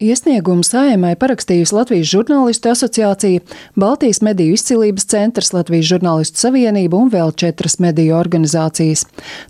[0.00, 3.42] Iesniegumu saimai parakstījusi Latvijas žurnālistu asociācija,
[3.76, 9.02] Baltijas mediju izcilības centrs, Latvijas žurnālistu savienība un vēl četras mediju organizācijas.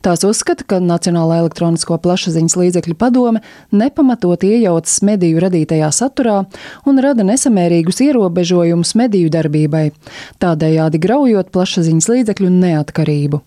[0.03, 6.41] Tās uzskata, ka Nacionālā elektronisko plašsaziņas līdzekļu padome nepamatot iejaucas mediju radītajā saturā
[6.83, 9.93] un rada nesamērīgus ierobežojumus mediju darbībai,
[10.43, 13.45] tādējādi graujot plašsaziņas līdzekļu neatkarību.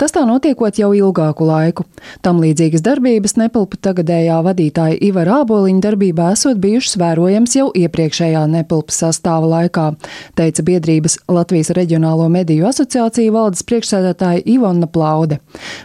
[0.00, 1.84] Tas tā notiekot jau ilgāku laiku.
[2.22, 9.00] Tam līdzīgas darbības nepilpa tagadējā vadītāja Ivara Āboliņa darbībā esot bijušas vērojams jau iepriekšējā nepilpas
[9.02, 9.88] sastāva laikā,
[10.38, 15.40] teica biedrības Latvijas Reģionālo mediju asociācija valdes priekšsēdētāja Ivona Plaude.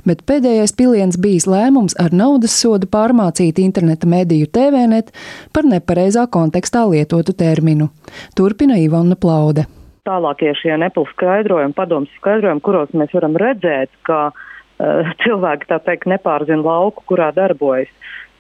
[0.05, 5.09] Bet pēdējais piliens bijis lēmums ar naudas sodu pārmācīt interneta mediju TVNet
[5.53, 7.89] par nepareizā kontekstā lietotu terminu.
[8.38, 9.66] Turpina Ivona Plaude
[10.07, 16.09] tālākie šie nepilnu skaidrojumi, padomus skaidrojumi, kuros mēs varam redzēt, ka uh, cilvēki tā teikt
[16.09, 17.91] nepārzina lauku, kurā darbojas.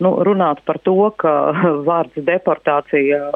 [0.01, 1.33] Nu, runāt par to, ka
[1.89, 3.27] vārds deportācija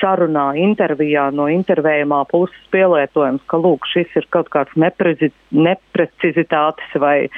[0.00, 7.28] sarunā, intervijā no intervējumā puses pielietojams, ka lūk, šis ir kaut kāds neprezi, neprecizitātes vai,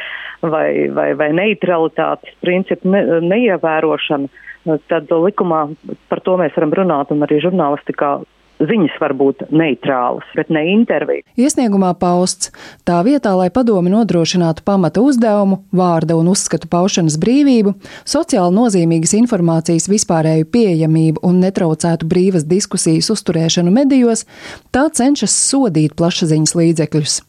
[0.40, 5.66] vai, vai, vai neutralitātes principu ne, neievērošana, tad likumā
[6.10, 8.16] par to mēs varam runāt un arī žurnālistikā
[8.60, 11.24] ziņas var būt neitrālas, bet ne intervija.
[11.36, 12.52] Iesniegumā pausts
[12.88, 17.76] tā vietā, lai padomi nodrošinātu pamata uzdevumu, vārda un uzskatu paušanas brīvību,
[18.08, 24.26] sociāli nozīmīgas informācijas vispārēju pieejamību un netraucētu brīvas diskusijas uzturēšanu medijos,
[24.74, 27.22] tā cenšas sodīt plašsaziņas līdzekļus.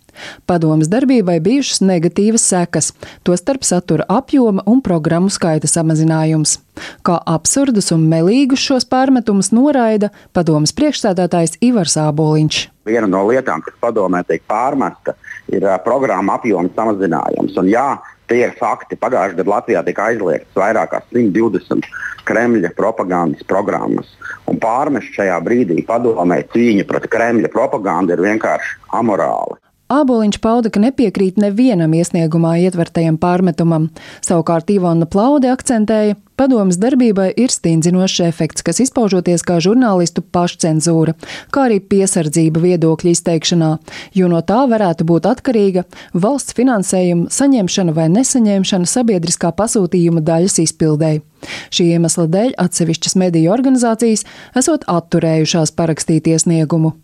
[0.50, 2.92] Padomas darbībai bijušas negatīvas sekas,
[3.28, 6.58] tostarp satura apjoma un programmu skaita samazinājums.
[7.06, 12.60] Kā absurdus un melīgus šos pārmetumus noraida padomas priekšstādātājs Ivars Āboliņš.
[12.88, 15.18] Viena no lietām, kas padomē tiek pārmesta,
[15.52, 17.58] ir programma apjoma samazinājums.
[17.60, 17.88] Un, jā,
[18.30, 19.00] tie ir fakti.
[19.00, 21.88] Pagājušajā gadā Latvijā tika aizliegts vairāk kā 120
[22.28, 24.10] Kremļa propagandas programmas.
[24.48, 29.60] Un pārmest šajā brīdī padomē cīņa pret Kremļa propagandu ir vienkārši amorāli.
[29.88, 33.86] Āboliņš pauda, ka nepiekrīt nevienam iesniegumā ietvertajam pārmetumam.
[34.20, 41.16] Savukārt Ivona Plaude akcentēja, padomas darbībai ir stingzinošs efekts, kas izpaužoties kā žurnālistu pašcensūra,
[41.56, 43.72] kā arī piesardzība viedokļu izteikšanā,
[44.12, 51.24] jo no tā varētu būt atkarīga valsts finansējuma saņemšana vai nesaņemšana sabiedriskā pasūtījuma daļas izpildēji.
[51.72, 56.98] Šī iemesla dēļ atsevišķas mediju organizācijas esot atturējušās parakstīt iesniegumu.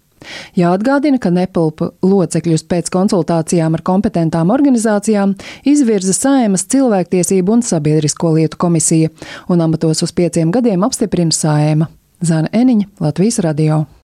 [0.59, 5.35] Jāatgādina, ka nepilpu locekļus pēc konsultācijām ar kompetentām organizācijām
[5.69, 9.11] izvirza Saimas cilvēktiesību un sabiedrisko lietu komisija,
[9.49, 11.89] un amatos uz pieciem gadiem apstiprina Saima.
[12.23, 13.83] Zana Eniņa, Latvijas radio.